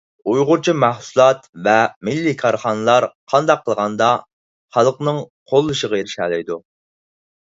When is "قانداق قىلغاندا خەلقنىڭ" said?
3.33-5.21